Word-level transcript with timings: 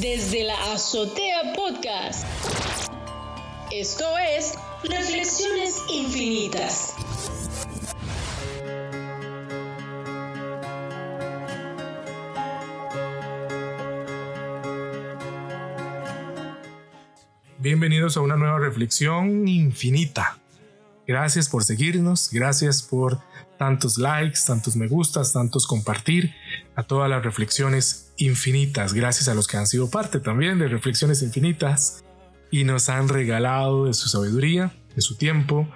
desde 0.00 0.44
la 0.44 0.72
Azotea 0.72 1.54
Podcast. 1.56 2.24
Esto 3.72 4.04
es 4.18 4.54
Reflexiones 4.84 5.76
Infinitas. 5.92 6.94
Bienvenidos 17.58 18.16
a 18.16 18.20
una 18.20 18.36
nueva 18.36 18.60
reflexión 18.60 19.48
infinita. 19.48 20.38
Gracias 21.08 21.48
por 21.48 21.64
seguirnos, 21.64 22.30
gracias 22.30 22.82
por 22.82 23.18
tantos 23.58 23.98
likes, 23.98 24.38
tantos 24.46 24.76
me 24.76 24.86
gustas, 24.86 25.32
tantos 25.32 25.66
compartir, 25.66 26.32
a 26.78 26.84
todas 26.84 27.10
las 27.10 27.24
reflexiones 27.24 28.12
infinitas, 28.18 28.92
gracias 28.92 29.26
a 29.26 29.34
los 29.34 29.48
que 29.48 29.56
han 29.56 29.66
sido 29.66 29.90
parte 29.90 30.20
también 30.20 30.60
de 30.60 30.68
reflexiones 30.68 31.22
infinitas 31.22 32.04
y 32.52 32.62
nos 32.62 32.88
han 32.88 33.08
regalado 33.08 33.86
de 33.86 33.94
su 33.94 34.08
sabiduría, 34.08 34.72
de 34.94 35.02
su 35.02 35.16
tiempo, 35.16 35.68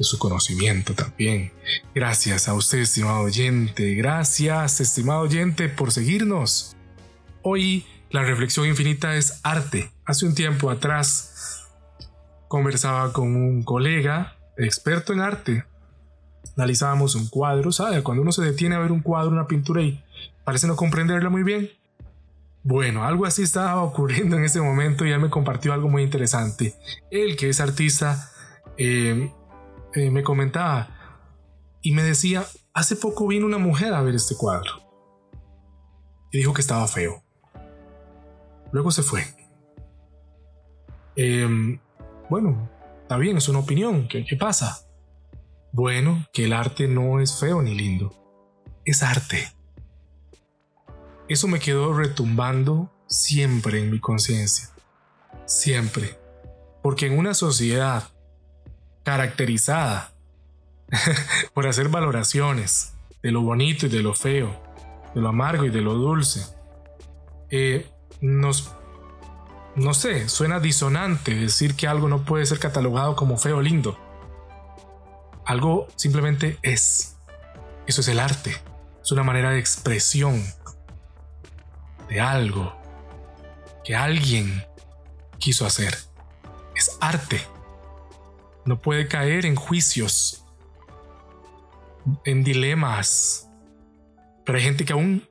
de 0.00 0.04
su 0.04 0.18
conocimiento 0.18 0.94
también. 0.94 1.52
Gracias 1.94 2.48
a 2.48 2.54
usted, 2.54 2.78
estimado 2.78 3.20
oyente, 3.20 3.94
gracias, 3.94 4.80
estimado 4.80 5.20
oyente, 5.20 5.68
por 5.68 5.92
seguirnos. 5.92 6.74
Hoy 7.42 7.86
la 8.10 8.24
reflexión 8.24 8.66
infinita 8.66 9.14
es 9.14 9.38
arte. 9.44 9.92
Hace 10.04 10.26
un 10.26 10.34
tiempo 10.34 10.72
atrás 10.72 11.68
conversaba 12.48 13.12
con 13.12 13.36
un 13.36 13.62
colega 13.62 14.36
experto 14.56 15.12
en 15.12 15.20
arte. 15.20 15.64
Analizábamos 16.56 17.14
un 17.14 17.28
cuadro, 17.28 17.72
¿sabe? 17.72 18.02
Cuando 18.02 18.22
uno 18.22 18.32
se 18.32 18.42
detiene 18.42 18.74
a 18.74 18.78
ver 18.78 18.92
un 18.92 19.00
cuadro, 19.00 19.30
una 19.30 19.46
pintura 19.46 19.82
y 19.82 20.02
parece 20.44 20.66
no 20.66 20.76
comprenderla 20.76 21.30
muy 21.30 21.42
bien. 21.42 21.70
Bueno, 22.62 23.04
algo 23.04 23.26
así 23.26 23.42
estaba 23.42 23.82
ocurriendo 23.82 24.36
en 24.36 24.44
ese 24.44 24.60
momento 24.60 25.06
y 25.06 25.10
él 25.10 25.20
me 25.20 25.30
compartió 25.30 25.72
algo 25.72 25.88
muy 25.88 26.02
interesante. 26.02 26.74
Él, 27.10 27.36
que 27.36 27.48
es 27.48 27.60
artista, 27.60 28.30
eh, 28.76 29.32
eh, 29.94 30.10
me 30.10 30.22
comentaba 30.22 30.88
y 31.82 31.92
me 31.92 32.02
decía, 32.02 32.44
hace 32.74 32.96
poco 32.96 33.26
vino 33.26 33.46
una 33.46 33.58
mujer 33.58 33.94
a 33.94 34.02
ver 34.02 34.14
este 34.14 34.36
cuadro 34.36 34.72
y 36.30 36.38
dijo 36.38 36.52
que 36.52 36.60
estaba 36.60 36.86
feo. 36.88 37.22
Luego 38.72 38.90
se 38.90 39.02
fue. 39.02 39.24
Em, 41.16 41.78
bueno, 42.28 42.68
está 43.02 43.16
bien, 43.16 43.36
es 43.38 43.48
una 43.48 43.60
opinión. 43.60 44.08
¿Qué, 44.08 44.24
¿Qué 44.24 44.36
pasa? 44.36 44.87
Bueno, 45.72 46.26
que 46.32 46.46
el 46.46 46.52
arte 46.52 46.88
no 46.88 47.20
es 47.20 47.38
feo 47.38 47.62
ni 47.62 47.74
lindo. 47.74 48.14
Es 48.84 49.02
arte. 49.02 49.52
Eso 51.28 51.46
me 51.46 51.60
quedó 51.60 51.92
retumbando 51.92 52.90
siempre 53.06 53.78
en 53.78 53.90
mi 53.90 54.00
conciencia. 54.00 54.70
Siempre. 55.44 56.18
Porque 56.82 57.06
en 57.06 57.18
una 57.18 57.34
sociedad 57.34 58.04
caracterizada 59.02 60.12
por 61.54 61.66
hacer 61.66 61.88
valoraciones 61.88 62.94
de 63.22 63.30
lo 63.30 63.42
bonito 63.42 63.86
y 63.86 63.88
de 63.88 64.02
lo 64.02 64.14
feo, 64.14 64.62
de 65.14 65.20
lo 65.20 65.28
amargo 65.28 65.64
y 65.64 65.70
de 65.70 65.82
lo 65.82 65.94
dulce, 65.94 66.46
eh, 67.50 67.86
nos, 68.20 68.72
no 69.76 69.92
sé, 69.94 70.28
suena 70.28 70.60
disonante 70.60 71.34
decir 71.34 71.74
que 71.74 71.86
algo 71.86 72.08
no 72.08 72.24
puede 72.24 72.46
ser 72.46 72.58
catalogado 72.58 73.16
como 73.16 73.36
feo 73.36 73.58
o 73.58 73.62
lindo. 73.62 73.98
Algo 75.48 75.88
simplemente 75.96 76.58
es. 76.62 77.16
Eso 77.86 78.02
es 78.02 78.08
el 78.08 78.20
arte. 78.20 78.54
Es 79.02 79.10
una 79.10 79.22
manera 79.22 79.50
de 79.50 79.58
expresión 79.58 80.44
de 82.08 82.20
algo 82.20 82.76
que 83.82 83.96
alguien 83.96 84.62
quiso 85.38 85.64
hacer. 85.64 85.96
Es 86.76 86.96
arte. 87.00 87.40
No 88.66 88.78
puede 88.78 89.08
caer 89.08 89.46
en 89.46 89.56
juicios, 89.56 90.44
en 92.24 92.44
dilemas. 92.44 93.48
Pero 94.44 94.58
hay 94.58 94.64
gente 94.64 94.84
que 94.84 94.92
aún 94.92 95.26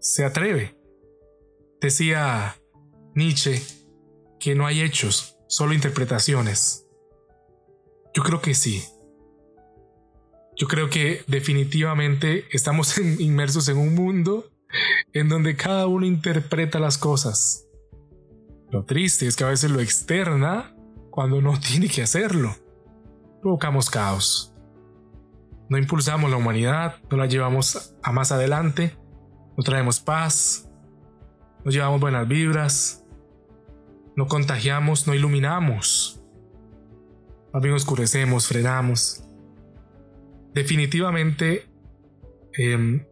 se 0.00 0.24
atreve 0.24 0.82
Decía 1.82 2.56
Nietzsche 3.16 3.60
que 4.38 4.54
no 4.54 4.66
hay 4.66 4.82
hechos, 4.82 5.36
solo 5.48 5.74
interpretaciones. 5.74 6.86
Yo 8.14 8.22
creo 8.22 8.40
que 8.40 8.54
sí. 8.54 8.84
Yo 10.56 10.68
creo 10.68 10.90
que 10.90 11.24
definitivamente 11.26 12.44
estamos 12.52 12.98
inmersos 13.18 13.68
en 13.68 13.78
un 13.78 13.94
mundo 13.94 14.50
en 15.12 15.28
donde 15.28 15.56
cada 15.56 15.86
uno 15.86 16.06
interpreta 16.06 16.78
las 16.78 16.98
cosas. 16.98 17.66
Lo 18.70 18.84
triste 18.84 19.26
es 19.26 19.36
que 19.36 19.44
a 19.44 19.48
veces 19.48 19.70
lo 19.70 19.80
externa 19.80 20.74
cuando 21.10 21.40
no 21.40 21.58
tiene 21.68 21.88
que 21.88 22.02
hacerlo. 22.02 22.54
Provocamos 23.40 23.90
caos. 23.90 24.54
No 25.68 25.78
impulsamos 25.78 26.30
la 26.30 26.36
humanidad, 26.36 26.96
no 27.10 27.16
la 27.16 27.26
llevamos 27.26 27.94
a 28.02 28.12
más 28.12 28.30
adelante, 28.30 28.96
no 29.56 29.62
traemos 29.64 30.00
paz, 30.00 30.68
nos 31.64 31.72
llevamos 31.72 32.00
buenas 32.00 32.28
vibras, 32.28 33.04
no 34.16 34.26
contagiamos, 34.26 35.06
no 35.06 35.14
iluminamos, 35.14 36.21
más 37.52 37.62
bien 37.62 37.74
oscurecemos, 37.74 38.46
frenamos. 38.46 39.24
Definitivamente, 40.54 41.66
em, 42.54 43.04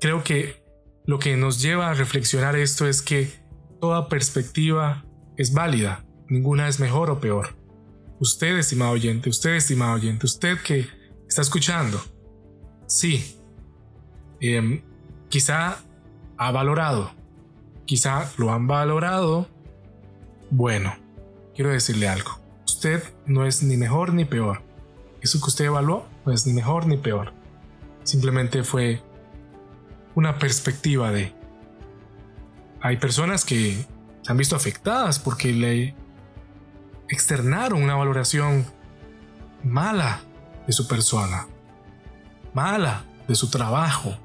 creo 0.00 0.22
que 0.22 0.62
lo 1.06 1.18
que 1.18 1.36
nos 1.36 1.62
lleva 1.62 1.90
a 1.90 1.94
reflexionar 1.94 2.56
esto 2.56 2.86
es 2.86 3.02
que 3.02 3.30
toda 3.80 4.08
perspectiva 4.08 5.04
es 5.36 5.52
válida, 5.52 6.04
ninguna 6.28 6.68
es 6.68 6.80
mejor 6.80 7.10
o 7.10 7.20
peor. 7.20 7.56
Usted, 8.20 8.58
estimado 8.58 8.92
oyente, 8.92 9.30
usted, 9.30 9.54
estimado 9.54 9.94
oyente, 9.94 10.26
usted 10.26 10.58
que 10.58 10.86
está 11.28 11.42
escuchando, 11.42 12.02
sí, 12.86 13.38
em, 14.40 14.82
quizá 15.28 15.78
ha 16.36 16.50
valorado 16.50 17.18
quizá 17.88 18.30
lo 18.36 18.52
han 18.52 18.68
valorado. 18.68 19.48
Bueno, 20.50 20.94
quiero 21.54 21.70
decirle 21.70 22.06
algo. 22.06 22.38
Usted 22.78 23.02
no 23.26 23.44
es 23.44 23.64
ni 23.64 23.76
mejor 23.76 24.14
ni 24.14 24.24
peor. 24.24 24.62
Eso 25.20 25.40
que 25.40 25.46
usted 25.46 25.64
evaluó 25.64 26.06
no 26.24 26.32
es 26.32 26.46
ni 26.46 26.52
mejor 26.52 26.86
ni 26.86 26.96
peor. 26.96 27.32
Simplemente 28.04 28.62
fue 28.62 29.02
una 30.14 30.38
perspectiva 30.38 31.10
de... 31.10 31.34
Hay 32.80 32.98
personas 32.98 33.44
que 33.44 33.84
se 34.22 34.30
han 34.30 34.36
visto 34.36 34.54
afectadas 34.54 35.18
porque 35.18 35.52
le 35.52 35.96
externaron 37.08 37.82
una 37.82 37.96
valoración 37.96 38.64
mala 39.64 40.20
de 40.64 40.72
su 40.72 40.86
persona, 40.86 41.48
mala 42.54 43.04
de 43.26 43.34
su 43.34 43.50
trabajo, 43.50 44.16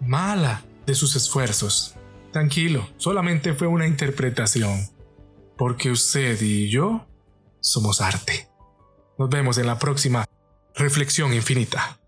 mala 0.00 0.62
de 0.86 0.94
sus 0.94 1.16
esfuerzos. 1.16 1.96
Tranquilo, 2.30 2.88
solamente 2.98 3.52
fue 3.52 3.66
una 3.66 3.88
interpretación. 3.88 4.78
Porque 5.56 5.90
usted 5.90 6.40
y 6.40 6.68
yo 6.68 7.04
somos 7.64 8.00
arte. 8.02 8.48
Nos 9.18 9.30
vemos 9.30 9.58
en 9.58 9.66
la 9.66 9.78
próxima 9.78 10.26
Reflexión 10.74 11.32
Infinita. 11.32 11.98